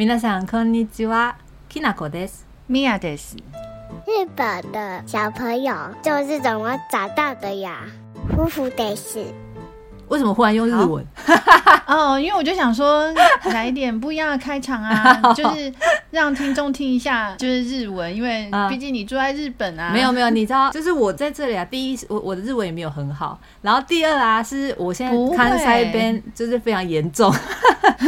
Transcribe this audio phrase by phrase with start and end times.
[0.00, 1.36] 皆さんこんにちは。
[1.68, 2.46] きなこです。
[2.70, 3.36] 米娅です。
[3.36, 7.82] 日本的小朋友就是怎么长大的呀？
[8.34, 9.26] 夫妇得是。
[10.10, 11.04] 为什么忽然用日文？
[11.86, 13.12] 哦，因为我就想说
[13.46, 15.72] 来一点不一样的开场啊， 就是
[16.10, 19.90] 让听众听一下，就是日文，因为毕竟你住在日本啊。
[19.92, 21.64] 没有没有，你知道，就是我在这里啊。
[21.64, 23.38] 第一，我我的日文也没有很好。
[23.62, 27.32] 然后第二啊，是我现在看塞边就是非常严重。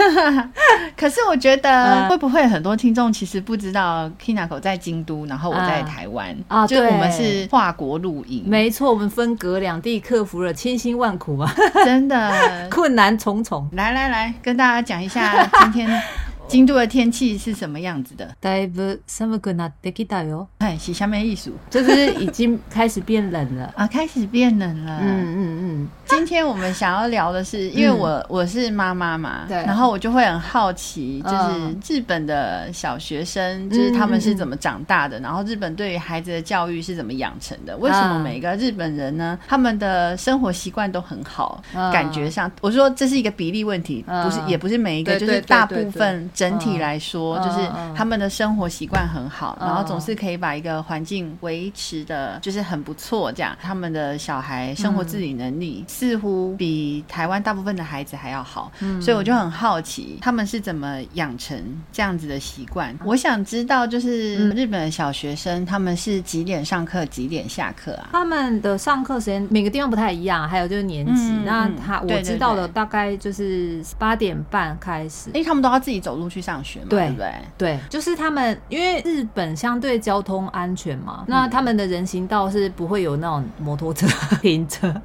[0.97, 8.45] 可是我觉得会不会很多听众其实不知道 Kinako 在京都，然后我在台湾啊，就我们是跨国录音。
[8.47, 11.53] 没错，我们分隔两地，克服了千辛万苦啊。
[11.93, 12.33] 真的。
[12.73, 16.03] 困难重重，来来来，跟大家讲一下今天
[16.52, 18.36] 京都的天气是什么样子的。
[18.42, 20.48] だいぶ寒くなってきたよ。
[20.60, 25.00] 哎，是下面艺术，就是已经开始变冷了 啊，开始变冷了。
[25.02, 25.88] 嗯嗯嗯。
[26.06, 37.76] 今天我们想要聊的是，因为我、嗯、我是妈妈嘛，对，然后我就会很好奇，就是日本的小学生，嗯、就是他们是怎么长大的，嗯、然后日本对于孩子的教育是怎么养成的？
[37.78, 41.62] 为什么每个日本人呢，他们的生活习惯都很好？
[41.74, 47.59] 嗯、感觉上，我说这是一个比例问题，不是，也不是每一个，就是大部分 整体来说，就是
[47.95, 55.85] 他们的生活习惯很好，然后总是可以把一个环境维持的，就是很不错，这样他们的小孩生活自理能力。
[55.87, 61.57] 嗯似乎比台湾大部分的孩子还要好，嗯，所以我就很好奇他们是怎么养成
[61.93, 62.93] 这样子的习惯。
[62.95, 62.99] 嗯。
[63.05, 68.09] 我想知道，就是日本的小学生他们是几点上课，几点下课啊？
[68.13, 71.23] 他们的上课时间每个地方不太一样，还有就是年级。
[71.31, 77.33] 嗯、那他我知道的大概就是八点半开始，因为他们都要自己走路去上学嘛，对，对不对？
[77.59, 84.07] 对，就是他们因为日本相对交通安全嘛，嗯、那他们的人行道是不会有那种摩托车
[84.41, 84.93] 停车。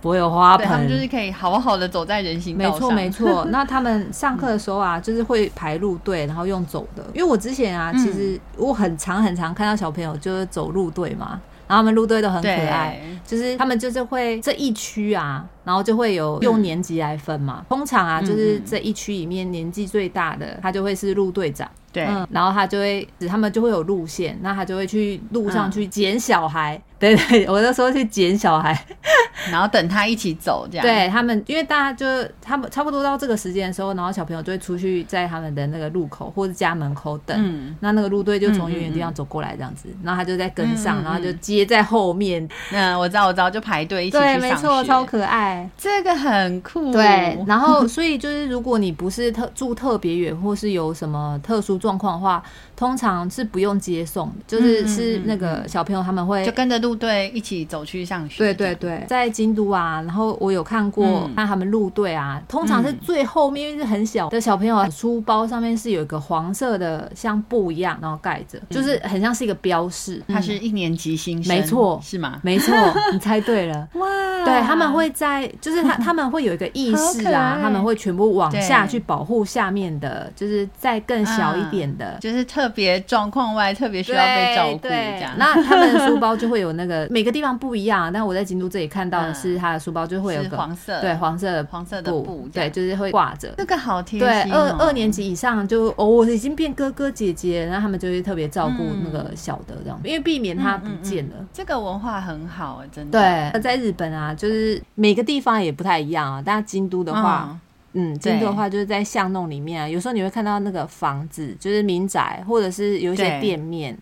[0.00, 2.72] 不会有花盆，他们就是可以好好的走在人行道上。
[2.74, 7.04] 没错没错， 那他们上课的时候啊，就是会排路队，然后用走的。
[7.14, 11.40] 因为我之前啊，其实我很常很常看到小朋友就是走路队嘛，
[11.72, 17.64] 然后他们路队都很可爱，就是他们就是会这一区啊，然后就会有用年级来分嘛。
[17.66, 21.66] 通常啊，就是这一区里面年纪最大的，他就会是路队长。
[21.90, 26.76] 对、嗯，然后他就会，他们就会有路线，那他就会去路上去捡小孩。
[26.76, 28.72] 嗯、对对，我那时候去捡小孩，
[29.50, 30.86] 然后等他一起走这样。
[30.86, 32.06] 对他们，因为大家就
[32.40, 37.36] 他们差不多到这个时间的时候，然后小朋友就会出去在他们的那个路口或者家门口等。
[37.38, 42.48] 嗯，那那个路队就从远远地方走过来这样子，然后他就在跟上，然后就接在后面。
[42.70, 44.38] 嗯，我知道，我知道，就排队一起去上学。
[44.40, 46.92] 对，没错，超可爱，这个很酷。
[46.92, 51.72] 对，然后 所以就是如果你不是特住特别远，或是有什么特殊。
[51.82, 52.40] 状况的话，
[52.76, 58.38] 通常是不用接送的，就是是那个小朋友他们会就跟着路队一起走去上学。
[58.38, 70.22] 对对对，在京都啊，然后我有看过，嗯、看他们路队啊，通常是最后面，因为是很小的小朋友，书包上面是有一个黄色的像布一样，然后盖着，就是很像是一个标示。
[70.28, 72.40] 他是一年级新生，没错，是吗？
[72.42, 72.74] 没错，
[73.12, 73.86] 你猜对了。
[73.94, 74.06] 哇，
[74.46, 81.82] 对，他们会在，就是他 他们会有一个意识啊，他们会全部往下去保护下面的，就是再更小一点。
[81.82, 85.32] 点的，就是特别状况外，特别需要被照顾这样。
[85.36, 93.52] 那他们的书包就会有那个每个地方不一样，但我在京都这里看到的是，他的书包就会有个黄色，对黄色的黄色的布，对，就是会挂着。
[93.56, 94.28] 这个好贴心。
[94.28, 101.34] 对，二二年级以上就哦，我已经变哥哥姐姐，然后他们就会特别照顾那个小的这样，因为避免他不见了。
[101.52, 103.50] 这个文化很好，真的。
[103.52, 107.58] 对，在日本啊，就是每个地方也不太一样啊，但京都的话。
[107.94, 113.94] 嗯，京都的话就是在巷弄里面啊，有时候你会看到那个房子，就是民宅，或者是有一些店面，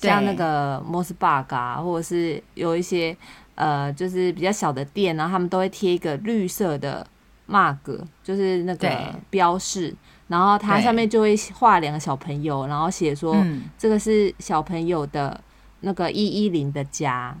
[0.00, 3.16] 像那个 MOSBUG 啊，或者是有一些
[3.54, 7.06] 呃，就是比较小的店，然后他们都会贴一个绿色的
[7.48, 7.76] mark，
[8.22, 9.94] 就是那个标示，
[10.28, 13.36] 然后它上面就会画两个小朋友，然后写说
[13.76, 15.38] 这个是小朋友的
[15.80, 17.36] 那个一一零的家，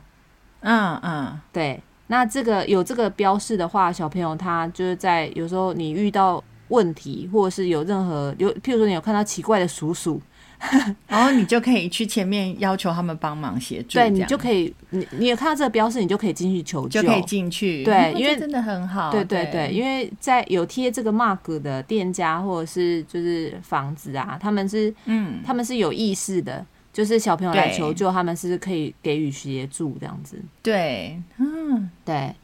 [0.60, 1.82] 嗯嗯，对。
[2.08, 10.20] 那这个有这个标示的话，小朋友他就是在有时候你遇到问题，或者是有任何有，譬如说你有看到奇怪的叔叔，
[11.08, 13.94] 然后你就可以去前面要求他们帮忙协助。
[13.94, 17.82] 对，你就可以，你你有看到这个标识，你就可以进去求救，就可以进去。
[17.82, 19.10] 对，因为真的很好。
[19.10, 26.64] 对对对，因为在有贴这个 mark 的店家或者是就是房子啊，他们是嗯，他们是有意识的。
[26.92, 30.36] 就是小朋友来求救，他们是可以给予协助这样子。
[30.60, 32.34] 对，嗯，对。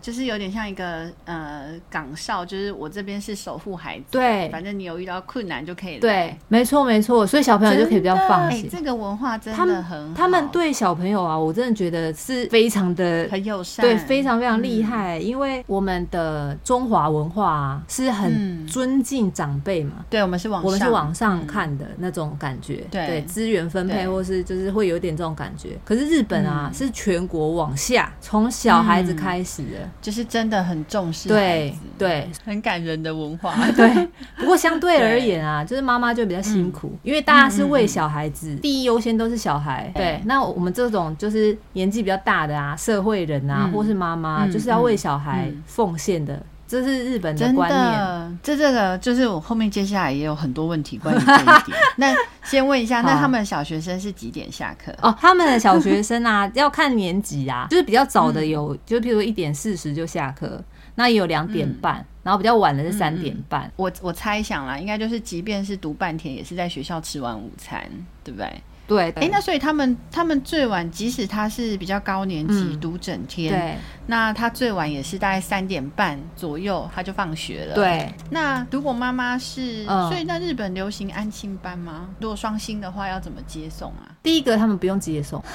[0.00, 8.62] 就是有点像一个呃岗哨，就是我这边是守护孩子，对，反正你有遇到困难就可以来，对，没错没错，所以小朋友就可以比较放心。
[8.62, 23.20] 欸、这个文化真的很好，他们对小朋友啊，我真的觉得是非常的很友善，对，非常非常厉害，嗯、因为我们的中华文化啊是很尊敬长辈嘛，嗯、对我们是往我们是往上看的那种感觉，嗯、对。
[23.22, 25.78] 资源分配或是就是会有点这种感觉。
[25.84, 29.89] 可是日本啊、嗯、是全国往下，从小孩子开始的。
[29.90, 33.54] 嗯就是真的很重视对，对，很感人的文化。
[33.76, 39.90] 对，不过相对而言啊， 就是妈妈就比较辛苦，嗯、因为大家是为小孩子，第一优先都是小孩。
[39.94, 46.42] 对，那我们这种就是年纪比较大的啊，社会人啊，嗯、或是妈妈，嗯、就是要为小孩奉献的。
[46.70, 51.76] 这是日本的观念，这这个就是我后面接下来也有很多问题关于这一点。
[51.98, 52.14] 那
[52.44, 54.94] 先问一下，那他们小学生是几点下课？
[55.02, 60.62] 哦，他们的小学生啊， 要看年级啊，就是比较早的有，嗯、就譬如一点四十就下课，
[60.94, 63.62] 那也有两点半，嗯、然后比较晚的是三点半。
[63.62, 67.82] 嗯、我我猜想啦，应该就是即便是读半天，也是在学校吃完午餐，
[68.22, 68.48] 对不对？
[68.90, 73.76] 对，哎、欸，那所以他们他们最晚，即使他是比较高年级读整天，嗯、对，
[74.06, 77.76] 那他最晚也是大概三点半左右他就放学了。
[77.76, 82.08] 对，那如果妈妈是，嗯、所以那日本流行安亲班吗？
[82.18, 84.10] 如果双薪的话，要怎么接送啊？
[84.22, 85.42] 第一个，他们不用接送。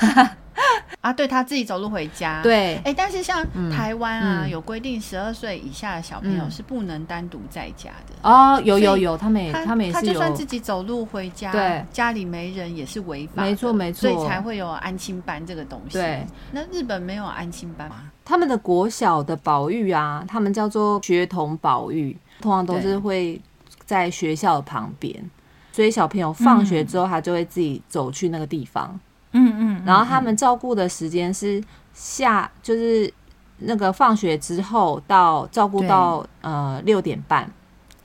[1.01, 2.41] 啊，对，他自己走路回家。
[2.41, 8.27] 对，哎，但是像台湾啊，有规定十二岁以下的小朋友是不能单独在家的。
[8.27, 13.43] 哦，有有有，他们也他们也是他就算自己走路回家，对，家里没人也是违法。
[13.43, 15.93] 没错没错，所以才会有安亲班这个东西。
[15.99, 17.97] 对，那日本没有安亲班吗？
[18.23, 23.39] 他们的国小的保育啊，他们叫做学童保育，通常都是会
[23.85, 25.29] 在学校旁边，
[25.75, 28.97] 所以小朋友放学之后，他就会自己走去那个地方。
[29.33, 31.61] 嗯嗯，嗯，然后他们照顾的时间是
[31.93, 33.13] 下，就是
[33.57, 37.51] 那个放学之后到照顾到呃六点半，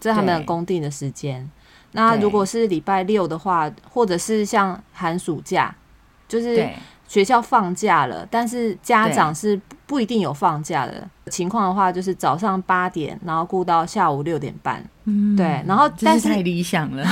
[0.00, 1.48] 这是他们公定的时间。
[1.92, 5.72] 那如果是礼拜六的话，或者是像寒暑假，
[6.26, 6.68] 就是
[7.06, 11.04] 学校放假了，但是家长是不一定有放假的。
[11.32, 14.80] 情况的话，就是早上八点，然后顾到下午六点半。
[15.04, 17.04] 嗯，对，然后但是太理想了，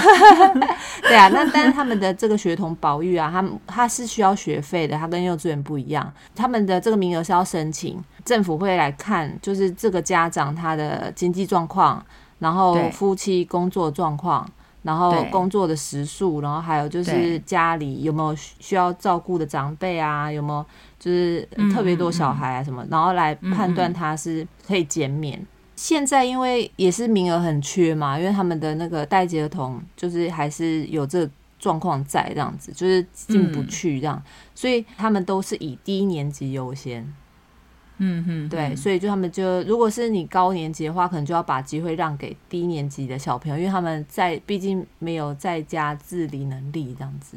[1.03, 12.01] 对啊，那但是他们的这个学童保育啊，他们他是需要学费的，他跟幼稚园不一样，他们的这个名额是要申请，政府会来看，就是这个家长他的经济状况，
[12.39, 14.49] 然后夫妻工作状况，
[14.89, 20.65] 然后工作的时数，然后还有就是家里有没有需要照顾的长辈啊，有没有
[20.99, 25.39] 就是特别多小孩啊什么，然后来判断他是可以减免。
[25.77, 34.25] 现在因为也是名额很缺嘛，因为他们的那个待机儿童就是还是有这状况在这样子，就是进不去这样，嗯、
[34.55, 37.07] 所以他们都是以低年级优先。
[37.99, 47.37] 嗯哼，对，所以就他们就如果是你高年级的话，可能就要把机会让给低年级的小朋友，因为他们在毕竟没有在家自理能力这样子。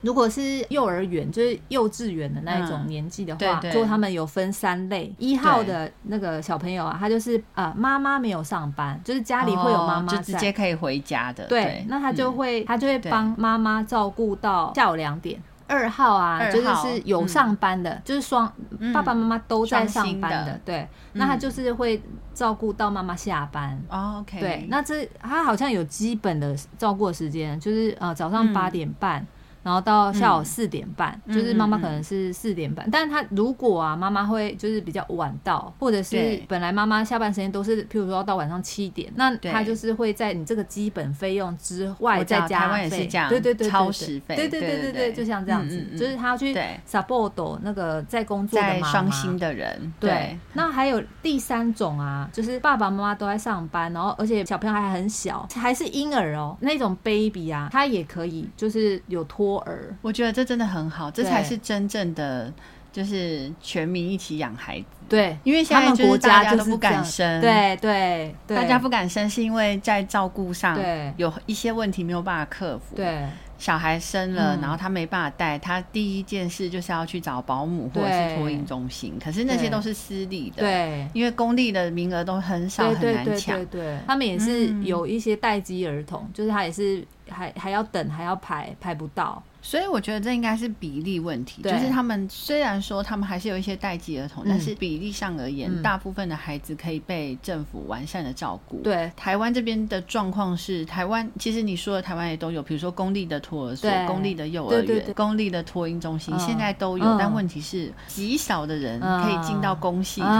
[0.00, 5.12] 如果是幼儿园，就是幼稚园的那一种年纪的话，就他们有分三类。
[5.18, 11.44] 一号的那个小朋友啊，他就是啊，妈妈没有上班，就是家里会有妈妈，就直接可以回家的。
[11.48, 15.42] 对，那他就会他就会帮妈妈照顾到下午两点。
[15.68, 18.52] 二号啊，就是是有上班的，就是双
[18.92, 20.60] 爸爸妈妈都在上班的。
[20.64, 22.02] 对，那他就是会
[22.34, 23.80] 照顾到妈妈下班。
[23.88, 24.40] OK。
[24.40, 29.24] 对，那这他好像有基本的照顾时间，就是呃早上八点半。
[29.62, 46.54] 然后到下午四点半，嗯、就是妈妈可能是四点半，嗯嗯嗯、但是她如果啊，妈妈会就是比较晚到，或者是本来妈妈下班时间都是，譬如说到晚上七点，那她就是会在你这个基本费用之外再加费，对对对，超时费，对对对对对，就像这样子，就是她要去
[46.88, 48.92] support 那个在工作的妈妈。
[48.92, 50.10] 双薪的人，对。
[50.10, 50.38] 对。
[50.54, 59.57] 那还有第三种啊，就是爸爸妈妈都在上班，然后而且小朋友还很小，还是婴儿哦，那种 baby 啊，他也可以就是有托。
[59.64, 62.52] 托儿，我觉得这真的很好，这才是真正的，
[62.92, 64.86] 就是全民一起养孩子。
[65.08, 70.78] 对，因为现在国家都不敢生，对对，大家不敢生是因为在照顾上
[71.16, 72.96] 有一些问题没有办法克服。
[72.96, 73.26] 对。
[73.58, 79.18] 小孩生了，然后他没办法带，他第一件事就是要去找保姆或者是托婴中心。
[79.20, 83.56] 可是那些都是私立的，对，因为公立的名额都很少，很难抢。
[83.56, 89.42] 对对，他们也是有一些待机儿童，就是他也是还还要等，还要排，排不到。
[89.60, 98.80] 所以我觉得这应该是比例问题，就是他们虽然说他们还是有一些待机儿童，嗯、但是比例上而言，嗯、大部分的孩子可以被政府完善的照顾。
[98.82, 103.38] 对，台湾这边的状况是，台湾其实你说的台湾也都有，比如说公立的。
[103.48, 107.04] 托儿所、公立的幼儿园、公立的托婴中心，现在都有。
[107.18, 110.34] 但问题是，极少的人可以进到公系统里，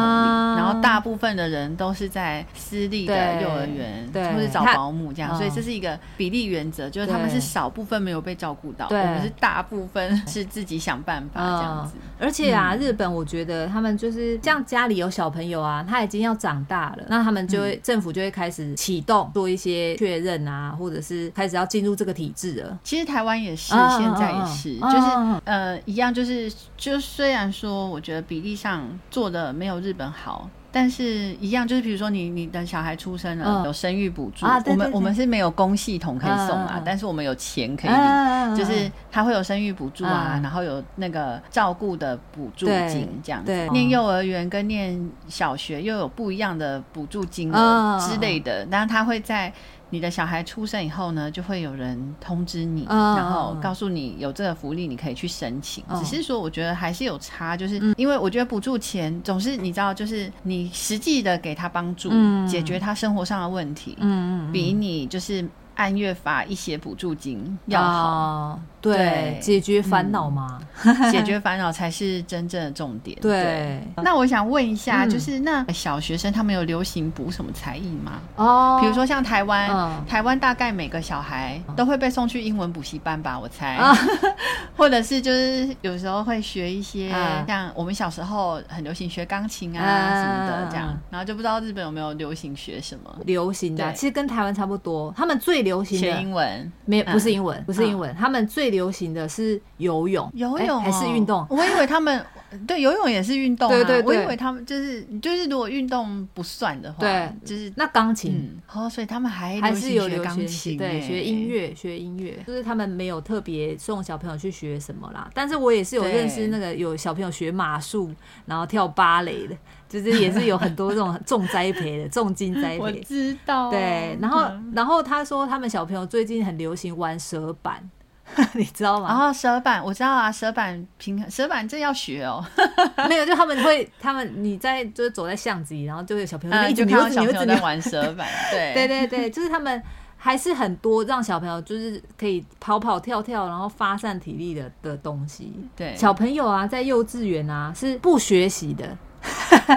[0.59, 5.35] 然后大部分的人都是在私立的幼儿园，或是找保姆这样。
[5.39, 11.95] 所以这是一个比例原则，就是他们是少部分没有被照顾到，我们是大部分是自己想办法这样子。
[12.21, 22.79] 而且啊，日本我觉得他们就是像家里有小朋友啊，他已经要长大了，那他们就会政府就会开始启动做一些确认啊，或者是开始要进入这个体制了。
[22.83, 30.49] 其实台湾也是，现在也是，就是呃一样，就是就虽然说我觉得比例上做的没有日本好。
[30.71, 43.53] 但是一样，就是比如说你你的小孩出生了，有生育补助，我们我们是没有公系统可以送啊，但是我们有钱可以领，就是他会有生育补助啊，然后有那个照顾的补助金这样子。
[43.73, 49.53] 念幼儿园跟念小学又有不一样的补助金额之类的，然后他会在。
[49.91, 55.83] 你的小孩出生以后呢，就会有人通知你，嗯、然后告诉你有这个福利，你可以去申请。
[55.89, 65.47] 嗯、只是说，我觉得还是有差，就是因为我觉得补助钱总是你知道，就是你实际的给他帮助，嗯、解决他生活上的问题，嗯、比你就是。
[65.79, 68.61] 按月发一些补助金要好，
[68.97, 70.61] 对，解决烦恼嘛，
[71.13, 73.17] 解决烦恼才是真正的重点。
[73.21, 78.21] 对，那我想问一下，就是那小学生他们有流行补什么才艺吗？
[78.37, 83.79] 哦，比如说像台湾，台湾大概每个小孩都会被送去英文补习班吧，我猜，
[84.77, 87.15] 或者是就是有时候会学一些
[87.47, 93.15] 像我们小时候很流行学钢琴啊什么的这样，然后就不知道日本有没有流行学什么？
[93.27, 95.59] 流行的，其实跟台湾差不多，他们最。
[95.59, 96.73] 流行学英文。
[96.85, 101.47] 没不是英文，不是英文，他们最流行的是游泳，游泳还是运动？
[101.51, 102.25] 我以为他们
[102.67, 108.57] 对游泳也是运动，对对，我以为他们就是就是如果运动不算的话，对，就是那钢琴？
[108.73, 115.29] 哦，所以他们还还是有学钢琴，对，学音乐学音乐，就是他们没有特别送小朋友去学什么啦。
[115.35, 118.11] 但是我也是有认识那个有小朋友学马术，
[118.47, 119.57] 然后跳芭蕾的。
[119.89, 122.79] 就是也是有很多这种重栽培的， 重金栽培。
[122.79, 123.71] 我知道。
[123.71, 127.89] 对，然后然后他说他们小朋友最近很流行玩蛇板，
[128.55, 129.29] 你知道吗？
[129.29, 132.45] 哦，蛇板我知道啊，蛇板平衡，蛇板这要学哦。
[133.09, 138.29] 没有，就他们会，他们你在就是走在巷子里，然后就有小朋友一直看到小朋友在玩蛇板。
[138.53, 139.83] 对对对对，就是他们
[140.17, 145.53] 还是很多让小朋友就是可以跑跑跳跳，然后发散体力的的东西。
[145.75, 148.97] 对，小朋友啊，在幼稚园啊是不学习的。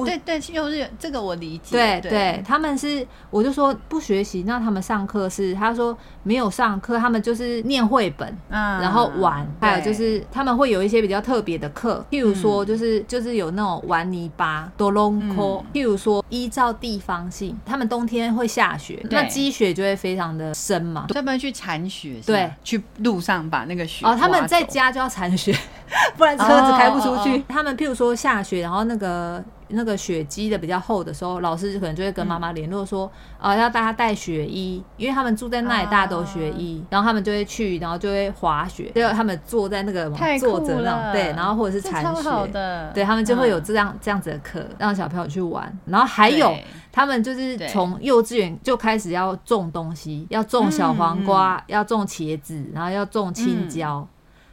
[0.06, 1.72] 对 对，幼稚园这个我理解。
[1.72, 25.56] 对对，他们是，我就说不学习，那他们上课是，他说没有上课，他们就是念绘本，然后玩，还有就是他们会有一些比较特别的课，譬如说就是就是有那种玩泥巴，多隆科，譬如说依照地方性，他们冬天会下雪，那积雪就会非常的深嘛，专门去铲雪，对，去路上把那个雪哦，他们在家就要铲雪，
[26.18, 27.44] 不然车子开不出去。
[27.48, 29.44] 他们譬如说下雪，然后那个。
[29.74, 45.74] 那个雪积的比较厚的时候，老师可能就会跟妈妈联络说，嗯、哦，要大家带雪衣，因为他们住在那里，大家都雪衣，啊、然后他们就会去，然后就会滑雪，就他们坐在那个坐着那种，对，然后或者是铲雪，对，他们就会有这样、嗯、这样子的课，让小朋友去玩。
[45.86, 46.54] 然后还有
[46.92, 54.06] 他们就是从幼稚园就开始要种东西，要种小黄瓜，嗯、要种茄子，然后要种青椒。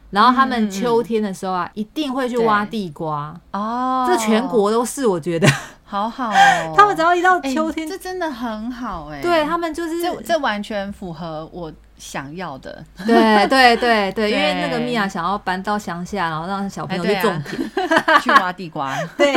[0.09, 4.05] 嗯然后他们秋天的时候啊，嗯、一定会去挖地瓜哦。
[4.07, 5.47] 这全国都是，我觉得
[5.85, 6.73] 好好哦。
[6.75, 9.21] 他们只要一到秋天，欸、这真的很好哎。
[9.21, 11.71] 对他们就是这，这完全符合我。
[11.99, 17.69] 想要的，对对对对， 因为那个米娅想要搬到乡下，然后让小朋友去种田，
[18.23, 18.95] 去挖地瓜。
[19.17, 19.35] 对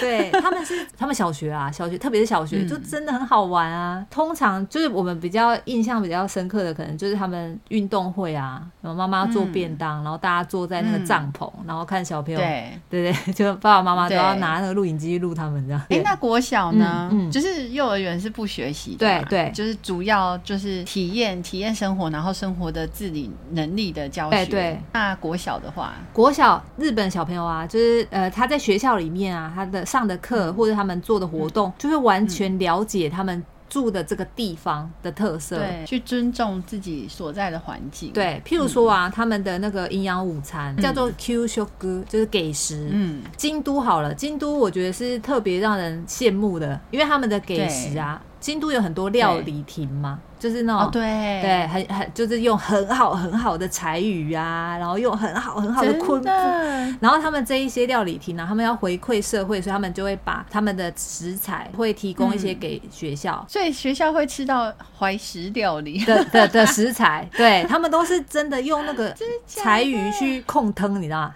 [0.00, 4.04] 对，他们是他们小学啊，小学特别是小学就真的很好玩啊。
[4.10, 15.82] 通常就是我们比较印象比较深刻的，可能就是他们运动会啊，然后妈妈做便当，然后大家坐在那个帐篷，然后看小朋友，对对对，就爸爸妈妈都要拿那个录影机录他们这样。
[15.90, 17.10] 哎，那国小呢？
[17.30, 21.89] 就是幼儿园是不学习的，对对，就是主要就是体验体验生活。
[21.90, 24.46] 生活，然后生活的自理能力的教学。
[24.46, 38.12] 对，对，那国小的话，国小日本小朋友啊，就是呃，他在学校里面啊，他的上的课或者他们做的活动，嗯、就会完全了解他们住的这个地方的特色，对，去尊重自己所在的环境。
[38.12, 42.88] 对，譬如说啊，嗯、他们的那个营养午餐叫做 Q 修哥，就是给食。
[42.92, 48.22] 嗯，京都好了，京都我觉得是特别让人羡慕的，因为他们的给食啊。
[48.40, 51.02] 京都有很多料理亭嘛，就是那种、哦、对。
[51.42, 56.28] 对，很很就是用很好很好的柴鱼啊，然后用很好很好的昆布，
[57.00, 66.04] 然后他们这一些料理亭呢、啊，他们要回馈社会，所以他们就会把他们的食材会提供一些给学校，嗯、所以学校会吃到怀石料理。
[66.04, 69.14] 的的的食材，对 他们都是真的用那个
[69.46, 71.34] 柴鱼去控汤，你知道吗？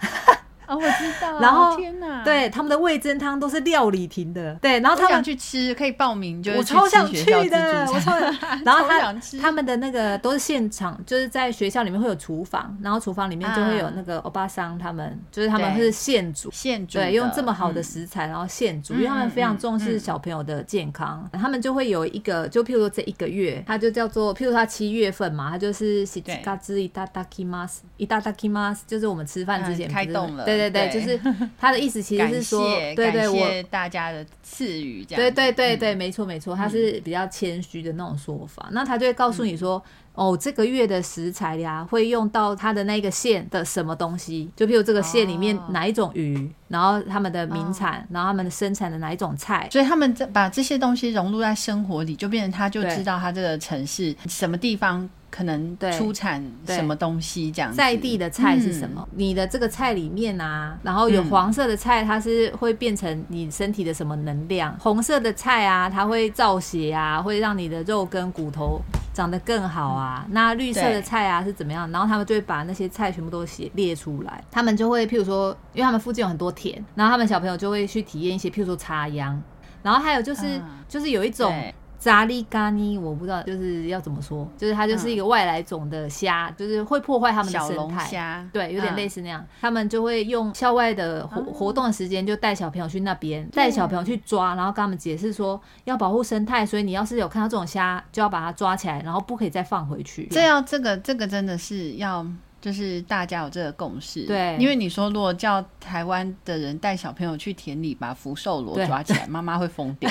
[0.68, 1.38] 哦，我知道。
[1.40, 4.54] 然后，天哪，对，他们的味噌汤都是料理亭的。
[4.56, 8.34] 对，然后他们想去吃，可以报名，就我超想去的，我超想。
[8.64, 31.20] 然后他他们的那个都是现场，就是在学校里面会有厨房，然后厨房里面就会有那个欧巴桑，他们就是他们是现煮，现煮，对，用这么好的食材，然后现煮，因为他们非常重视小朋友的健康，他们就会有一个，就譬如说这一个月，他就叫做，譬如说他七月份嘛，他就是西嘎兹伊达达基马斯，伊达达基马斯，就是我们吃饭之前开动了，对对对对，就是。
[31.58, 38.68] 他的意思其实是说，对对，我大家的赐予这样，对对对对，没错没错，他是比较谦虚的那种说法。
[38.72, 39.82] 那他就会告诉你说，
[40.12, 55.08] 哦，这个月的食材呀，会用到他的那个县的什么东西，就譬如这个县里面哪一种鱼，然后他们的名产，然后他们的生产的哪一种菜，所以他们把这些东西融入在生活里，就变成他就知道他这个城市什么地方。
[55.34, 59.04] 可能出产什么东西这样，在地的菜是什么？
[59.10, 64.72] 嗯、你的这个菜里面啊，然后有黄色的菜，它是会变成你身体的什么能量？
[64.74, 68.80] 嗯、红色的菜啊，它会造血啊，会让你的肉跟骨头
[69.12, 70.22] 长得更好啊。
[70.28, 71.90] 嗯、那绿色的菜啊是怎么样？
[71.90, 74.40] 然后他们就会把那些菜全部都写列出来。
[74.52, 79.42] 他们就会譬如说，因为他们附近有很多田，然后他们小朋友就会去体验一些譬如说插秧，
[79.82, 81.52] 然后还有就是、嗯、就是有一种。
[81.98, 88.46] 扎利嘎尼，我不知道就是要怎么说，就是它就是一个外来种的虾，嗯、就是会破坏它们的生态。
[88.52, 89.40] 对，有点类似那样。
[89.40, 100.26] 嗯、他们就会用校外的活活动的时间，就带小朋友去那边，带、嗯、小朋友去抓，然后跟他们解释说要保护生态，所以你要是有看到这种虾，就要把它抓起来，然后不可以再放回去。
[100.30, 102.26] 这要这个这个真的是要，
[102.64, 104.22] 就是大家有这个共识。
[104.22, 110.10] 对，因为你说如果叫台湾的人带小朋友去田里把福寿螺抓起来， 妈妈会疯掉。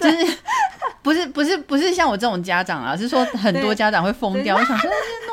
[0.00, 0.16] 就是。
[1.02, 4.88] 不是不是不是像我这种家长啊，是说很多家长会疯掉，我想说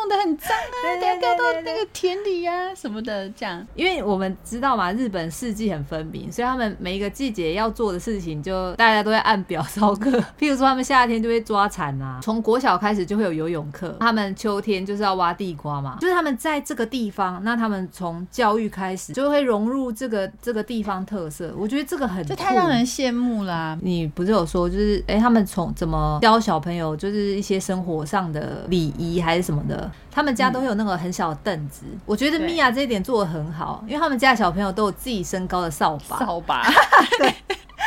[0.10, 3.66] 弄得很脏啊，等下掉到那个田里呀、啊、什么的这样。
[3.76, 10.10] 因为我们知道嘛，日本四季很分明，所以他们每一个季节要做的事情，就大家都会按表操课。
[10.40, 21.54] 譬如说，他们夏天就会抓蝉啊，从国小开始就会有游泳课，他们秋天就是要挖地瓜嘛，就是他们在这个地方，那他们从教育开始就会融入这个这个地方特色。
[21.56, 23.80] 我觉得这个很，这太让人羡慕啦、啊。
[23.82, 31.84] 你不是有说，就是哎、欸，他们从怎么教小朋友，就是一些生活上的礼仪还是什么的，他们家都会有那个很小的凳子。
[31.86, 36.18] 嗯、我觉得米娅这一点做的很好，因为他们家的小朋友都有自己身高的扫把。
[36.20, 36.64] 扫把，
[37.20, 37.34] 对，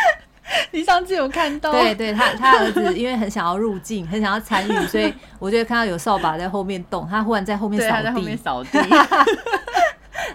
[0.72, 1.72] 你上次有看到？
[1.72, 8.78] 对对，他他儿子 因为很想要入境，很想要参与，所以我就会看到有扫把在后面动，他忽然在后面扫地，他在后面扫地。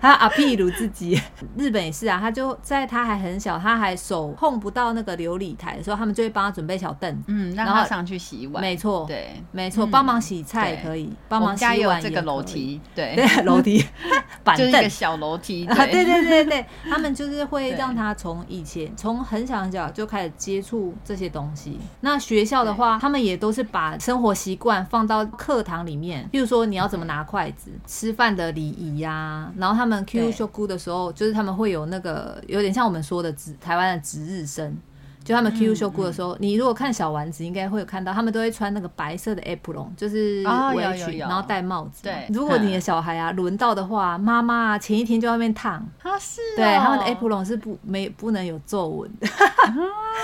[0.01, 1.19] 他阿屁鲁自己，
[1.57, 2.19] 日本也是啊。
[2.19, 8.61] 他就在他还很小，他还手碰不到那个琉璃台的时候，他们就会帮他准备小凳，嗯，让他上去洗碗。
[8.61, 12.01] 没错，对，没错，帮忙洗菜也可以，帮忙洗碗。
[12.01, 13.83] 这个楼梯，对 对，楼梯
[14.43, 15.65] 板凳，一个小楼梯。
[15.65, 21.79] 对对对对对，他们就是会让他从以前从很小很小就开始接触这些东西。
[22.01, 29.97] 那学校的话，他们也都是把生活习惯放到课堂里面，比如说你要怎么拿筷子，吃饭的礼仪呀，然后他们。
[29.97, 34.77] 他们 Q 修姑的时候，就是他们会有那个有点像我们说的值台湾的值日生。
[35.23, 40.41] 就他们 Q 修姑的时候，你如果看小丸子，应该会有看到他们都会穿那个白色的 apron，就是
[40.73, 42.03] 围裙，然后戴帽子。
[42.03, 45.85] 对，如果你的小孩啊轮到的话，妈妈啊前一天就在外面烫。
[45.99, 49.27] 他是、哦、对，他们的 apron 是不没不能有皱纹的。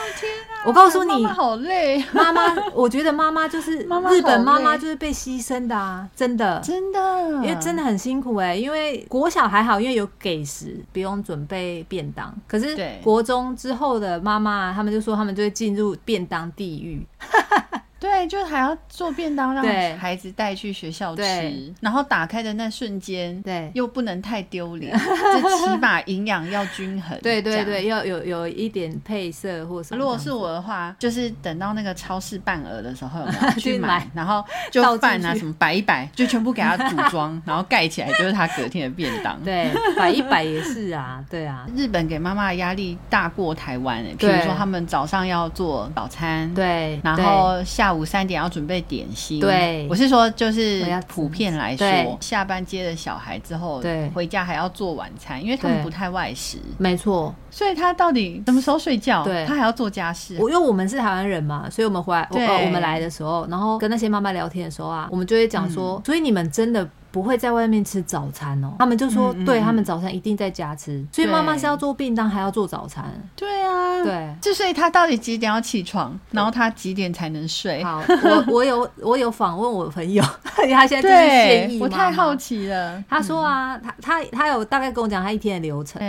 [0.65, 2.01] 我告诉你，妈妈好累。
[2.13, 6.99] 妈妈，我觉得妈妈就是日本妈妈就是被牺牲的啊，真的真的，
[7.35, 8.61] 因为真的很辛苦哎、欸。
[8.61, 12.33] 因为国小还好，因为有给食，不用准备便当。
[12.47, 14.93] 可是国中之后的妈妈，他们。
[14.93, 17.03] 就说他们就会进入便当地狱。
[18.03, 19.63] 对，就还要做便当让
[19.97, 27.17] 孩子带去学校吃，然后打开的那瞬间，对，又不能太丢脸，这起码营养要均衡。
[27.23, 29.97] 对对对，要有有一点配色或什么。
[29.97, 39.41] 如果是我的话，就是等到那个超市半额的时候，有没有 去买，然后就饭啊什么摆一摆，就全部给他组装， 然后盖起来就是他隔天的便当。
[39.45, 41.65] 对，摆一摆也是啊，对啊。
[41.73, 47.92] 日本给妈妈的压力大过台湾诶，比如说他们早上要做早餐，对，然后下午。
[47.93, 49.39] 下午三点要准备点心。
[49.39, 56.57] 对，我是说就是普遍来说，下班接了小孩之后，对，回家还要做晚餐，因为他们不太外食。
[56.79, 59.23] 没错，所以他到底什么时候睡觉？
[59.23, 60.35] 对，他还要做家事。
[60.39, 66.89] 我因为我们是台湾人嘛，所以我们回来，我我们来的时候，然后跟那些妈妈聊天的时候啊，我们就会讲说，所以你们真的。
[67.13, 73.05] 不会在外面吃早餐哦，他们就说，对他们早餐一定在家吃，所以妈妈是要做便当还要做早餐。
[73.35, 77.83] 对啊，对，就所以他到底几点要起床，然后他几点才能睡？
[77.83, 83.03] 好，我 我有我有访问我朋友， 他现在就是现役，我太好奇了。
[83.07, 86.01] 他说啊，他他他有大概跟我讲他一天的流程。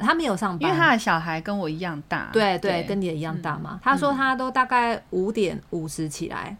[0.00, 2.28] 他没有上班，因为他的小孩跟我一样大。
[2.32, 3.80] 对对，跟你也一样大嘛。
[3.82, 6.56] 他说他都大概五点五十起来，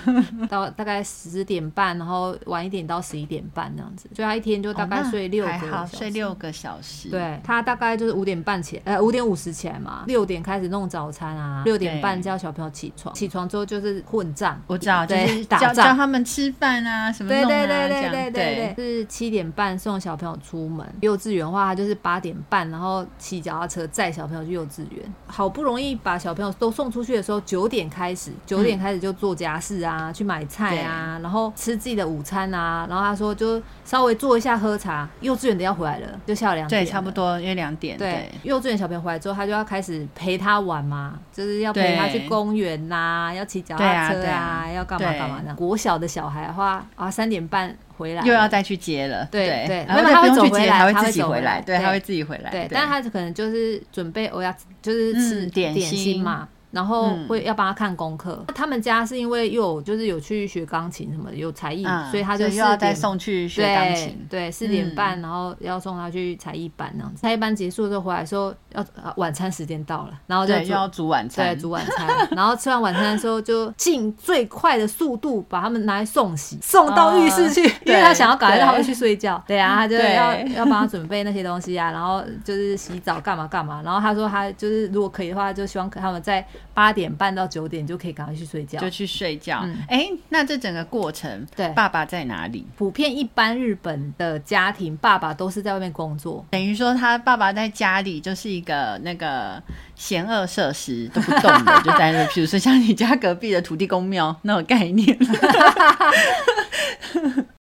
[0.48, 5.96] 到大概十点半，然后晚一点到十一点半这样子，所以他一天就大概睡六个小时。
[5.96, 7.08] 睡六个小时。
[7.10, 22.64] 对，他大概就是五点半起来，呃，五点五十起来嘛，六点开始弄早餐啊，六点半叫小朋友起床，起床之后就是混战，我知道，就是打仗，叫他们吃饭啊什么对对对对对对，是七点半送小朋友出门，幼稚园的话他就是八点半。
[22.74, 32.84] 然后骑脚踏车载小朋友去幼稚园，好不容易把小朋友都送出去的时候，九点开始，九点开始就做家事啊，嗯、去买菜啊，然后吃自己的午餐啊。
[32.90, 35.08] 然后他说就稍微坐一下喝茶。
[35.20, 37.96] 幼稚园的要回来了，就下午两点，对，差不多因为两点。
[37.96, 45.54] 对，对幼稚园小朋友回来之后，他就要开始陪他玩嘛，就是要陪他去公园呐、啊，要骑脚踏车啊，啊啊要干嘛干嘛的。
[45.54, 47.76] 国小的小孩的话啊，三点半。
[47.96, 56.48] 回来又要再去接了，对对，然后他会走回来，他会自己回来，对，他会自己回来，对，但是他可能就是准备我要就是吃点心嘛。
[56.74, 58.44] 然后会要帮他看功课。
[58.52, 64.26] 他们家是因为又有就是有去学钢琴什么的，有才艺，所以他就又要再送去学钢琴。
[64.28, 67.22] 对，四点半，然后要送他去才艺班那样子。
[67.22, 68.84] 才艺班结束之后回来的时候，要
[69.16, 71.54] 晚餐时间到了，然后就要煮晚餐。
[71.54, 72.08] 对，煮晚餐。
[72.34, 79.40] 然后吃完晚餐的时候，就尽最快的速度把他们拿来送洗，送到浴室去，因为他想要赶快让他们去睡觉。
[79.46, 83.80] 对啊， 他就要要帮他准备那些东西啊，然后就是洗澡干嘛干嘛。
[83.84, 86.44] 然后他说他就是如果可以的话，就希望他们在。
[86.72, 89.64] 八点半到九点就可以赶快去睡觉，就去睡觉。
[89.88, 92.66] 哎、那这整个过程，对，爸爸在哪里？
[92.76, 99.62] 普遍一般日本的家庭，爸爸都是在外面工作，等于说他爸爸在家里就是一个那个
[99.94, 105.18] 闲恶设施都不动的，就在那，比如说像你家隔壁的土地公庙那种概念。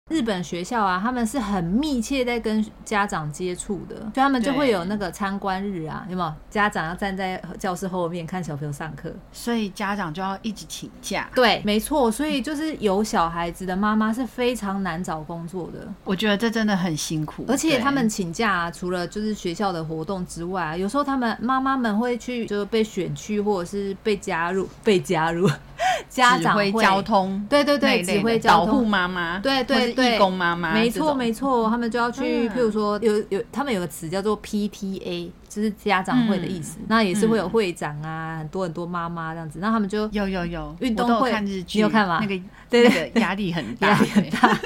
[0.09, 6.33] 日本学校啊，他们是很密切在跟家长接触的，所以他们就会有那个参观日啊，有没有？
[6.49, 11.29] 家长要站在教室后面看小朋友上课，所以家长就要一直请假。
[11.35, 15.87] 对，没错，所以就是有小孩子的妈妈是非常难找工作的。
[16.03, 25.47] 我觉得这真的很辛苦，而且他们请假啊，除了就是学校的活动之外啊，有时候他们妈妈们会去，就是被选去或者是被加入，被加入。
[26.09, 42.19] 家长会交通，对对对，指挥交通，保护妈妈，对对对，义工妈妈，没错没错，他们就要去，譬如说有有，他们有个词叫做 PTA，就是家长会的意思，那也是会有会长啊，很多很多妈妈这样子，那他们就有有有运动会，你有看吗？
[42.21, 44.59] 那个对对， 压力很大，压力很大，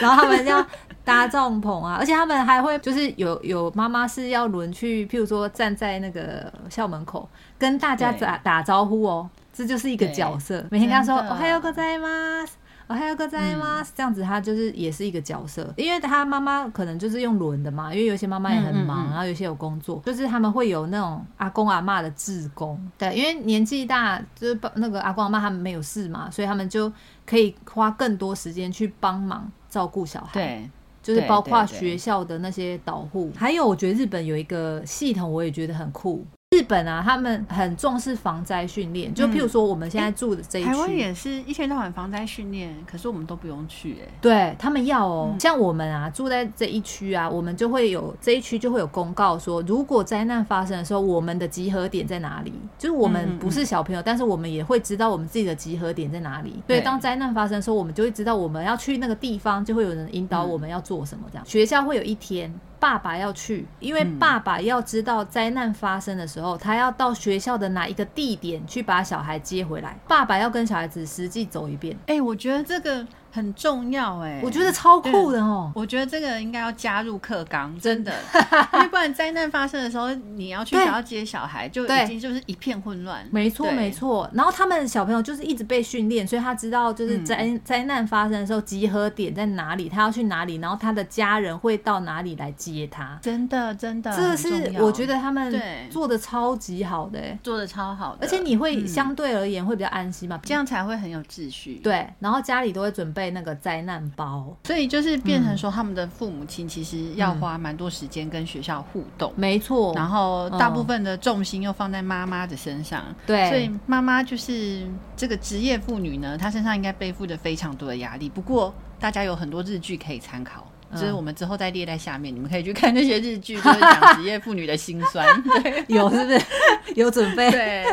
[0.00, 0.64] 然后他们要
[1.04, 9.28] 搭帐篷啊，而且他们还会就是有有妈妈是要轮去，譬如说站在那个校门口跟大家打打招呼哦。
[9.53, 12.49] 这就是一个角色，每天跟他说“おはようございます”，“
[12.87, 26.91] おはようございます”，这样子他就是也是一个角色，因为他妈妈可能就是用轮的嘛，因为有些妈妈也很忙，然后有些有工作，就是他们会有那种阿公阿嬷的志工，对，因为年纪大，就是那个阿公阿嬷他们没有事嘛，所以他们就
[27.25, 30.69] 可以花更多时间去帮忙照顾小孩，对，
[31.01, 36.25] 就是包括学校的那些导护，还有我觉得日本有一个系统，我也觉得很酷。
[36.60, 44.08] 日本啊，他们很重视防灾训练，就譬如说我们现在住的这一区，台湾也是一天到晚防灾训练，可是我们都不用去哎。
[44.20, 52.52] 对，他们要哦，像我们啊住在这一区啊，我们就会有这一区就会有公告说，如果灾难发生的时候，我们的集合点在哪里？
[52.76, 56.62] 就是我们不是小朋友，但是我们也会知道我们自己的集合点在哪里。
[56.66, 61.24] 所以当灾难发生的时候，我们就会知道我们要去那个地方，就会有人引导我们要做什么。
[61.32, 62.52] 这样学校会有一天。
[62.80, 69.96] 爸爸要去，因为爸爸要知道灾难发生的时候，他要到学校的哪一个地点去把小孩接回来。
[70.08, 71.94] 爸爸要跟小孩子实际走一遍。
[72.06, 75.70] 哎、欸，我觉得这个很重要哎，我觉得超酷的哦。
[75.74, 78.12] 我觉得这个应该要加入课纲，真的，
[78.74, 83.24] 因为不然灾难发生的时候，你要去想要接小孩，就已经就是一片混乱。
[83.30, 84.28] 没错，没错。
[84.34, 93.18] 然后他们小朋友就是一直被训练，所以他知道就是灾灾难发生的时候集合点在哪里，他要去哪里，然后他的家人会到哪里来接他。
[93.22, 95.54] 真的，真的，这是我觉得他们
[95.90, 101.76] 做的超级好的，做的超好的，而且你会相对而言会比较安心嘛，这样才会很有秩序。
[101.82, 103.19] 对，然后家里都会准备。
[103.20, 109.92] 被那个灾难包，所以就是变成说，他们的父母亲其实要花蛮多时间跟学校互动，没错。
[109.94, 113.46] 然后大部分的重心又放在妈妈的身上，对。
[113.50, 118.26] 所以妈妈就是这个职业妇女呢，她身上应该背负着非常多的压力。
[118.26, 120.66] 不过大家有很多日剧可以参考。
[120.92, 125.26] 就是我们之后再列在下面，你们可以去看那些日剧，就是讲职业妇女的辛酸。
[125.62, 126.40] 对，有是不是？
[126.96, 127.50] 有准备？
[127.50, 127.84] 对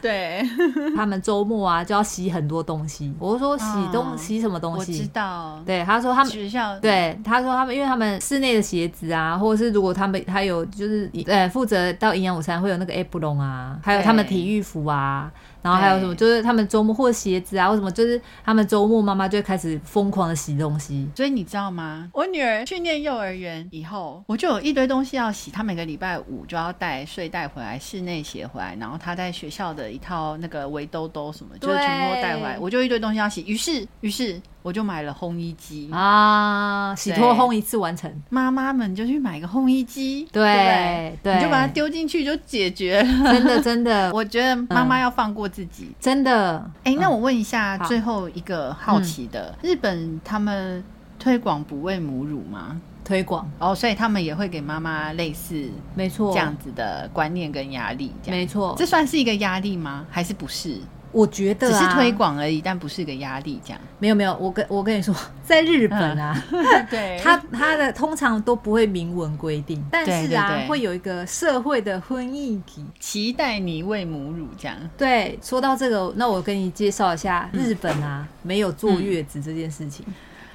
[0.00, 0.48] 对。
[0.96, 3.12] 他们周末啊就要洗很多东西。
[3.18, 4.92] 我说洗东洗什么东西？
[4.92, 5.60] 我知道。
[5.66, 6.78] 对，他说他们学校。
[6.78, 15.30] 对，他说他们，因为他们室内的鞋子啊，或者是如果他们还有就是呃负责到营养午餐会有那个 apron 啊，还有他们体育服啊。
[15.64, 16.14] 然后还有什么？
[16.14, 21.08] 就是他们周末或鞋子啊，或什么，就是他们周末妈妈就会开始疯狂的洗东西。
[21.16, 22.10] 所以你知道吗？
[22.12, 25.50] 我女儿去念幼儿园以后，我就有一堆东西要洗。
[25.50, 32.58] 她每个礼拜五就要带睡袋回来，室内鞋回来，然后她在学校的一套那个围兜兜什么，就全部带回来。
[32.58, 33.42] 我就一堆东西要洗。
[33.46, 34.38] 于是，于是。
[34.64, 38.10] 我就买了烘衣机啊，洗脱烘一次完成。
[38.30, 43.30] 妈妈们就去买个烘衣机，对对，你就把它丢进去就解决了。
[43.30, 46.64] 真的真的， 我觉得妈妈要放过自己，真的。
[46.82, 50.82] 哎，那我问一下，最后一个好奇的，日本他们
[51.18, 52.80] 推广不喂母乳吗？
[53.04, 58.74] 推广哦，所以他们也会给妈妈类似没错这样子的观念跟压力，没错。
[58.78, 60.06] 这算是一个压力吗？
[60.10, 60.78] 还是不是？
[61.14, 63.60] 我觉得、啊、只是推广而已，但不是一个压力。
[63.64, 74.76] 这样没有没有，我跟我跟你说，在日本啊，嗯、 对，他他的通常都不会明文规定，但是啊，对对对会有一个社会的婚姻体，期待你喂母乳这样。
[74.98, 80.04] 对，说到这个，那我跟你介绍一下日本啊，嗯、没有坐月子这件事情。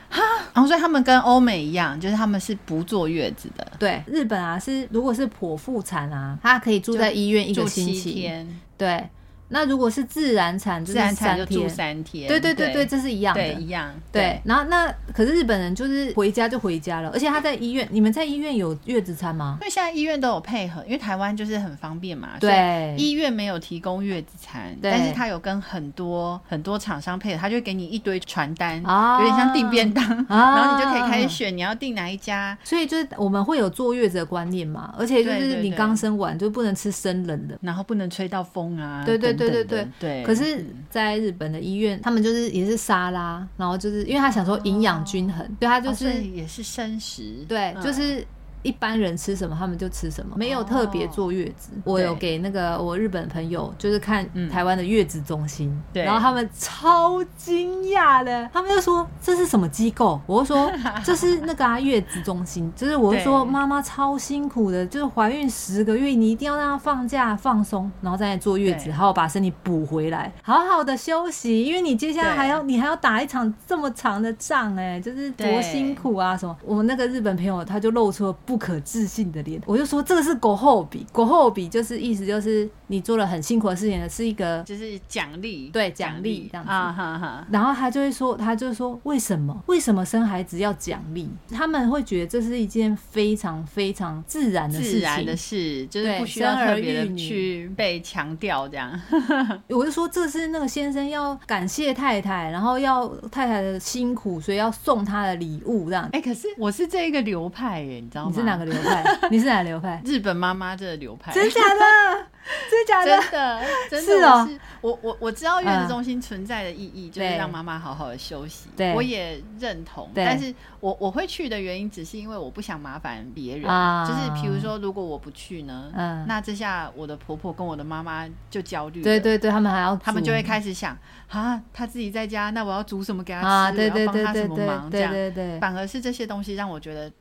[0.10, 3.66] 哈、嗯，然后所以他们跟欧美一样，就是他们是不坐月子的。
[3.80, 8.14] 对，日本啊是如果是剖腹产啊，他可以住在医院一个星期。
[8.14, 9.10] 天对。
[9.50, 12.28] 那如果是自然产，自然产就住三天。
[12.28, 13.94] 对对对对，这是一样的，对一样。
[14.12, 19.58] 对，然后那可是日本人就是回家就回家了，而且他在医院，你们在医院有月子餐吗？
[19.62, 22.30] 因为现在医院都有配合，因为台湾就是很方便嘛。
[22.40, 32.58] 对，医院没有提供月子餐，但是他有跟很多很多厂商配合，他就给你一堆传单，有点像订便当，然后你就可以开始选你要订哪一家。
[32.64, 39.04] 所以就是我们会有坐月子的观念嘛，而且就是你刚生完就不能吃生冷的，然后不能吹到风啊。
[39.06, 40.24] 对对对对对对。
[40.24, 48.26] 可是，在日本的医院，他们就是也是沙拉，然后就是因为他想说营养均衡，对他就是也是生食，对，就是。
[48.62, 51.72] 一般人吃什么，他们就吃什么，没有特别坐月子。
[51.86, 60.20] Oh, 我有给那个我日本朋友，就是看台湾的月子中心，嗯、然后他们超惊讶的，他们就说这是什么机构？
[60.26, 60.70] 我就说
[61.06, 76.54] 这是那个啊月子中心，就是我就说妈妈超辛苦的，就是怀孕十个月，你一定要让她放假放松，然后再来坐月子，好好把身体补回来，好好的休息，因为你接下来还要你还要打一场这么长的仗，哎，就是多辛苦啊什么。
[76.66, 78.36] 我们那个日本朋友他就露出了。
[78.50, 87.48] 不可置信的脸，我就说这个是狗后比，狗后比就是意思就是你做了很辛苦的事情，是一个就是奖励，对奖励这样子啊哈哈。
[87.52, 91.30] 然后他就会说，他就说为什么为什么生孩子要奖励？
[91.52, 99.00] 他们会觉得这是一件非常非常自然的事情，自然的事，就是不需要特别的去被强调这样。
[99.70, 106.10] 我就说这是那个先生要感谢太太，然后要太太的辛苦，所以要送他的礼物这样。
[106.14, 108.39] 哎，可是我是这一个流派耶，你知道吗？
[108.40, 109.04] 是哪个流派？
[109.30, 110.02] 你是哪个流派？
[110.06, 112.26] 日本妈妈这个流派，真假的？
[112.72, 113.22] 真假的？
[113.22, 113.62] 真的？
[113.90, 114.18] 真的？
[114.18, 114.60] 是哦。
[114.82, 118.70] 我我我知道月子中心存在的意义，就是让妈妈好好的休息。
[118.76, 120.10] 对，我也认同。
[120.16, 123.64] 但是我我会去的原因，只是因为我不想麻烦别人。
[124.08, 129.04] 就是比如说，如果我不去呢，嗯，那这下我的婆婆跟我的妈妈就焦虑。
[129.04, 130.98] 对对对，他们还要，他们就会开始想
[131.30, 133.48] 啊，她自己在家，那我要煮什么给她吃？
[133.48, 134.90] 啊，对对对对对，帮她什么忙？
[134.90, 135.60] 这样对对对。
[135.60, 137.12] 反而是这些东西让我觉得。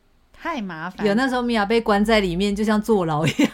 [0.40, 3.50] 太麻烦，有那时候米娅被关在里面，就像坐牢一样。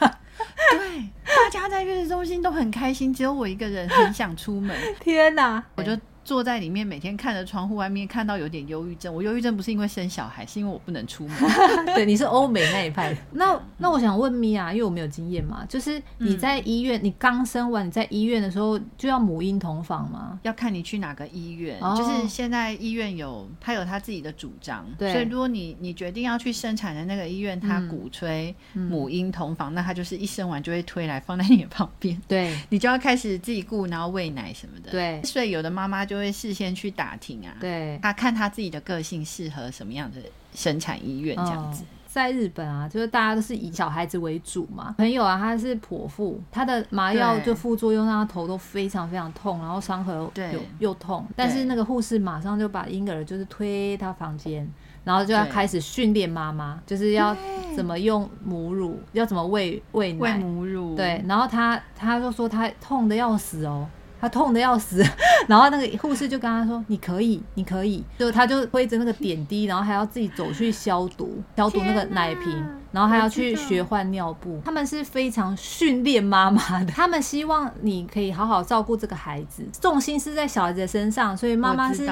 [0.71, 4.77] 对，大家在月子中心都很开心，只有我一个人很想出门。
[5.01, 5.63] 天哪！
[5.77, 9.15] 我就坐在里面，每天看着窗户外面，看到有点忧郁症。
[9.15, 11.37] 我忧郁症不是因为生小孩，是因为我不能出门。
[11.95, 13.15] 对，你是欧美那一派。
[13.33, 20.39] 那 那我想问米娅，因为我没有经验嘛，就是你在医院，嗯、你刚生完，你在医院的时候就要母婴同房吗？
[20.43, 21.79] 要看你去哪个医院。
[21.81, 25.13] 哦、就是现在医院有他有他自己的主张，对。
[25.13, 34.91] 所以如果你你决定要去生产的那个医院，他鼓吹母婴同房，嗯、那他就是一生完就会推来放在你的旁边，对，你就要开始自己顾，然后喂奶什么的。
[34.91, 35.21] 对。
[35.23, 40.19] 所以有的妈妈就会事先去打听啊，对，他看他自己的个性适合什么样的
[40.55, 41.83] 生产医院这样子。
[41.83, 41.87] 哦。
[42.15, 44.95] 在日本啊，就是大家都是以小孩子为主嘛。
[44.97, 51.27] 朋友啊，他是剖腹，他的麻药就副作用让他头都非常非常痛，然后伤口又又又痛。
[51.35, 54.65] 但是那个护士马上就把婴儿就是推到房间，
[55.03, 57.37] 然后就要开始训练妈妈，就是要
[57.75, 60.19] 怎么用母乳，要怎么喂喂奶。
[60.21, 60.95] 喂母乳。
[60.95, 63.89] 对，然后他他就说他痛的要死哦。
[64.25, 65.05] 他痛的要死，
[65.47, 72.65] 然后那个护士就跟他说：“你可以，你可以。”就他就挥着那个点滴，然后还要自己走去消毒，消毒那个奶瓶。
[72.95, 82.07] 然后还要去学换尿布，他们是非常训练妈妈的，他们希望你可以好好照顾这个孩子，重心是在小孩子的身上，所以妈妈是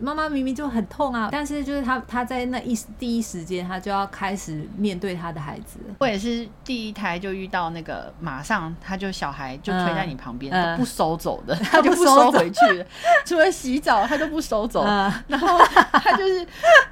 [0.00, 5.80] 妈妈明明就很痛啊，但是就是他他在那一第一时间他就要开始面对他的孩子。
[5.98, 12.86] 我也是第一胎就遇到那个，马上他就小孩就推在你旁边，嗯、不收走的， 他就不收回去了，
[13.26, 15.58] 除了洗澡他都不收走，嗯、然后
[15.92, 16.46] 他就是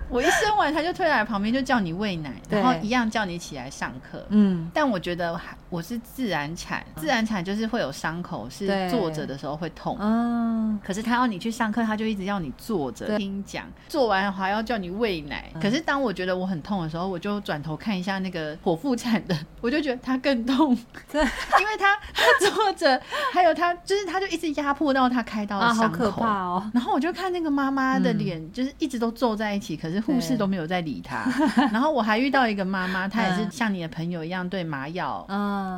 [0.09, 3.36] 我一生完他就推在旁边就叫你喂奶，然后一样叫你。
[3.37, 5.39] 一起来上课，嗯，但我觉得
[5.77, 15.53] 我是自然产，自然产就是会有伤口，是坐着的时候会痛，嗯，可是他要你去上课，他就一直要你坐着听讲，做完还要叫你喂奶。
[15.61, 22.99] 可是当我觉得我很痛的时候，我就转头看一下那个剖腹产的，我就觉得他更痛，因为他他坐着，
[23.35, 26.71] 还有他就是他就一直压迫到他开刀的伤口，好可怕哦。
[26.73, 31.31] 然后我就看那个妈妈的脸，就是一直都皱在一起，可是护士都没有在理他。
[31.71, 33.27] 然后我还遇到一个妈妈，她。
[33.27, 35.27] 也是像你的朋友一样对麻药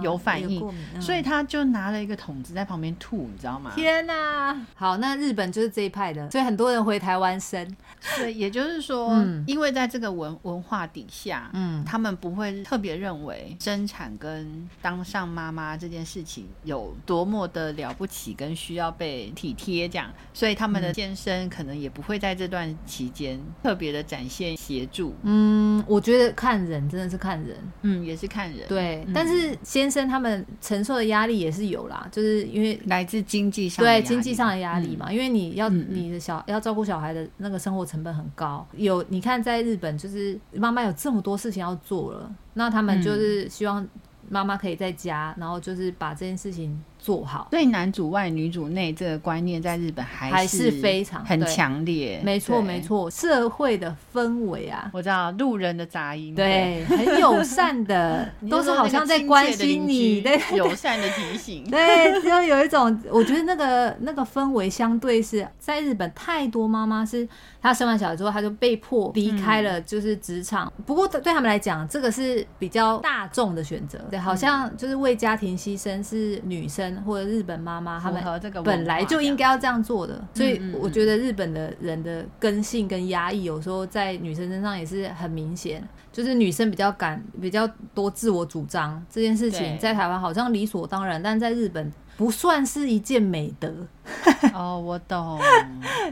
[0.03, 0.63] 有反应，
[0.95, 3.73] 嗯、所以他就拿了一个桶子在旁边吐，你知道吗？
[3.75, 4.57] 天哪！
[4.75, 7.77] 好，那日本就是这一派的，所以很多人回台湾生。
[8.17, 25.13] 对，也就是说，嗯、因为在这个文文化底下，嗯，他们不会特别认为生产跟当上妈妈这件事情有多么的了不起，跟需要被体贴这样，所以他们的先生可能也不会在这段期间特别的展现协助。
[25.25, 27.49] 嗯，我觉得看人真的是看人。
[27.49, 43.87] 人，嗯，也是看人，对，嗯、但是先生他们承受的压力也是有啦，就是因为来自经济上对经济上的压力嘛，嗯、因为你要你的小要照顾小孩的那个生活成本很高，有你看在日本就是妈妈有这么多事情要做了，那他们就是希望
[44.29, 46.79] 妈妈可以在家，然后就是把这件事情。
[46.99, 52.21] 做好，所以男主外女主内这个观念在日本还是非常很强烈。
[52.25, 67.27] 没错没错，社会的氛围啊，我知道路人的杂音，对，很友善的， 都是好像在关心你，对，友善的提醒， 对，就有一种，我觉得那个那个氛围相对是在日本太多妈妈是
[67.63, 70.73] 她生完小孩之后，她就被迫离开了就是职场。
[70.85, 76.88] 不过对他们来讲，这个是比较大众的选择，对，好像就是为家庭牺牲是女生。
[77.03, 78.23] 或者日本妈妈，他们
[78.65, 93.73] 本来就应该要这样做的，所以我觉得日本的人的根性跟压抑，有时候在女生身上也是很明显，就是女生比较敢、比较多自我主张这件事情，在台湾好像理所当然，但在日本不算是一件美德。
[94.55, 95.39] 哦，我懂。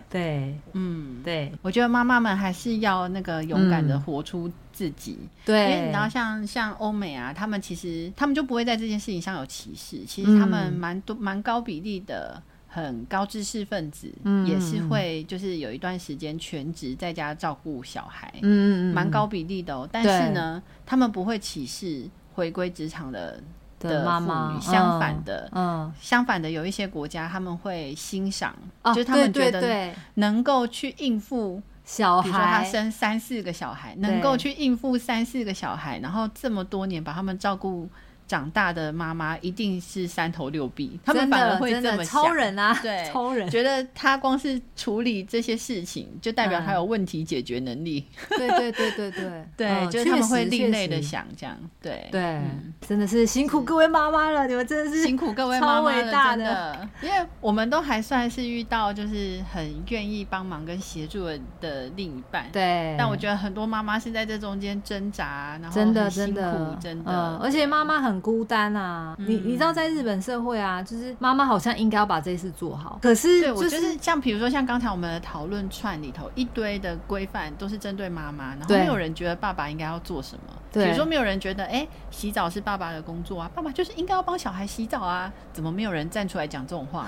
[0.08, 5.18] 对，嗯，对，我觉得妈妈们还是要那个勇敢的活出自己。
[5.46, 10.04] 对，因为你知道，像像欧美啊，他们其实他们就不会在这件事情上有歧视。
[10.06, 19.88] 其实他们蛮多蛮高比例的很高知识分子，嗯，也是会就是有一段时间全职在家照顾小孩，嗯嗯，蛮高比例的哦。
[19.90, 23.42] 但是呢，他们不会歧视回归职场的。
[23.78, 37.88] 的妈妈，相反的，嗯，相反的，有一些国家他们会欣赏，就是他们觉得能够去应付小孩，比如说他生三四个小孩，能够去应付三四个小孩，然后这么多年把他们照顾。
[38.26, 43.48] 长大的妈妈一定是三头六臂，他们反而会这么想，超人啊，对，超人。
[43.48, 48.04] 觉得他光是处理这些事情，就代表他有问题解决能力。
[48.30, 49.46] 对对对对对。
[49.56, 52.08] 对， 就是他们会另类的想这样，对。
[52.10, 52.42] 对，
[52.80, 61.26] 真的是辛苦各位妈妈了，你们真的是辛苦各位妈妈了，真的，因为我们都还算是遇到就是很愿意帮忙跟协助
[61.60, 62.96] 的另一半，对。
[62.98, 66.76] 但我觉得很多妈妈是在这中间挣扎，然后真的真的。
[66.80, 68.15] 真的，而且妈妈很。
[68.16, 69.14] 很孤单啊。
[69.18, 72.98] 嗯、你你知道，在日本社会啊，就是妈妈好像应该要把这些事做好。
[73.02, 80.54] 可是、就是，对我就是像比如说，像刚才我们的讨论串里头，一堆的规范都是针对妈妈，然后没有人觉得爸爸应该要做什么。
[80.76, 87.06] 对，比如说没有人觉得，哎、欸，洗澡是爸爸的工作啊，爸爸就是应该要帮小孩洗澡啊，怎么没有人站出来讲这种话？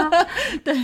[0.62, 0.74] 对，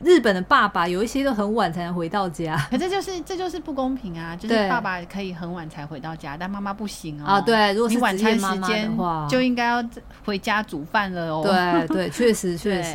[0.00, 4.34] 日本的爸爸有一些都很晚才能回到家，可这就是这就是不公平啊！
[4.34, 7.26] 就是爸爸可以很晚才回到家，但妈妈不行哦。
[7.26, 8.90] 啊，对，如果是你晚餐时间
[9.28, 9.84] 就应该要
[10.24, 11.42] 回家煮饭了哦。
[11.42, 12.94] 对对，确实 确实，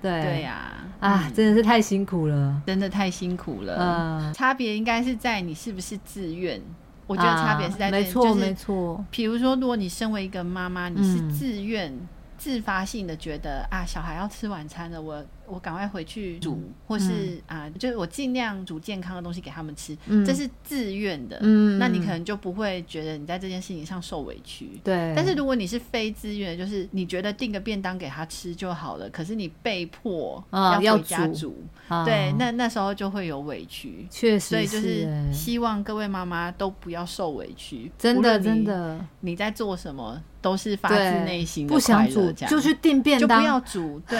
[0.00, 3.76] 对对呀，啊，真的是太辛苦了，真的太辛苦了。
[3.78, 6.60] 嗯，差别应该是在你是不是自愿。
[7.06, 9.04] 我觉得差别是在这里，没错没错。
[9.10, 11.92] 比如说，如果你身为一个妈妈，你是自愿、
[12.38, 15.24] 自发性的觉得啊，小孩要吃晚餐了，我。
[15.46, 21.38] 我赶快回去煮，嗯、或是啊，就是我尽量煮健康的东西给他们吃，嗯、这是自愿的。
[21.42, 24.70] 嗯，那你可能就不会觉得你在这件事情上受委屈。
[24.82, 25.12] 对。
[25.14, 34.06] 但是如果你是非自愿，就是你觉得订个便当给他吃就好了，可是你被迫要回家煮，啊、对，那那时候就会有委屈。
[34.10, 37.90] 确实，所以就是希望各位妈妈都不要受委屈。
[37.98, 44.00] 真的，真的，你在做什么都是发自内心的，不想煮就去订便当，就不要煮。
[44.08, 44.18] 对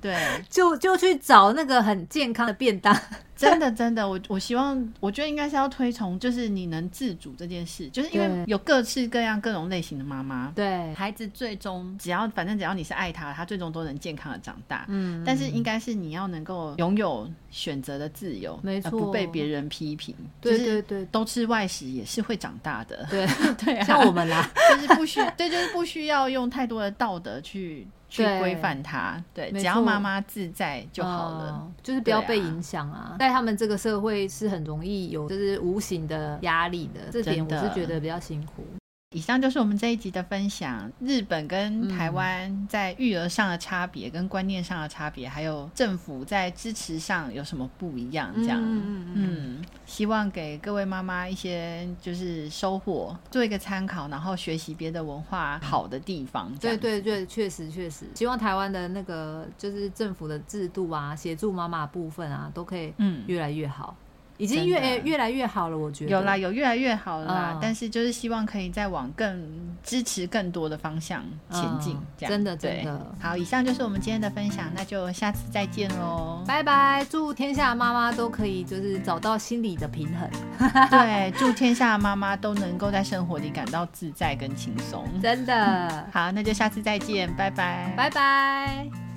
[0.00, 0.16] 对。
[0.48, 2.96] 就就去找那个很健康的便当。
[3.34, 14.84] 真的，真的，我我希望，我觉得应该是要推崇，就是你能自主这件事，就是因为有各式各样各种类型的妈妈，对孩子最终只要反正只要你是爱他，他最终都能健康的长大。
[14.86, 20.14] 嗯，但是应该是你要能够拥有选择的自由，没错，不被别人批评。
[20.40, 23.04] 对对对，都吃外食也是会长大的。
[23.10, 23.26] 对
[23.58, 27.88] 对，像我们啦，就是不需对，就是不需要用太多的道德去。
[28.12, 33.16] 去规范他，对，只要妈妈自在就好了，就是不要被影响啊。
[33.18, 38.62] 在他们这个社会是很容易有就是无形的压力的，这点我是觉得比较辛苦。
[39.12, 48.32] 以上就是我们这一集的分享，日本跟台湾在育儿上的差别，跟观念上的差别，还有政府在支持上有什么不一样？
[48.36, 56.52] 这样，嗯，嗯，希望给各位妈妈一些就是收获，做一个参考，然后学习别的文化好的地方。
[56.58, 63.94] 对对对，确实确实，希望台湾的那个就是政府的制度啊，协助妈妈部分啊，都可以嗯越来越好。
[64.38, 67.50] 已经越的越来越好了，我觉得有啦，有越来越好了啦。
[67.52, 73.36] 嗯、但是就是希望可以再往更支持更多的方向前进，嗯、这样真的真的好。
[73.36, 77.04] 以上就是我们今天的分享，那就下次再见喽，拜拜！
[77.08, 80.28] 祝天下妈妈都可以就是找到心理的平衡，
[80.90, 89.11] 对，祝天下妈妈都能够在生活里感到自在跟轻松， 真的好，那就下次再见，拜拜，拜拜。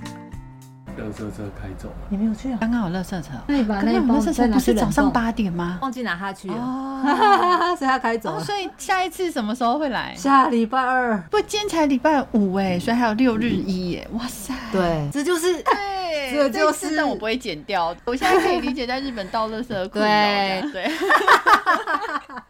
[0.97, 2.57] 垃圾车开走，你没有去啊？
[2.61, 5.79] 刚刚有垃圾车，那你把那垃圾车不是早上八点吗？
[5.81, 6.55] 忘记拿它去了，
[7.77, 8.43] 所以他开走了。
[8.43, 10.13] 所以下一次什么时候会来？
[10.15, 11.17] 下礼拜二。
[11.29, 14.07] 不，今天才礼拜五哎，所以还有六日一耶！
[14.13, 17.95] 哇塞，对，这就是对， 这就是，但我不会剪掉。
[18.05, 20.91] 我现在可以理解在日本倒垃圾的困扰，对对。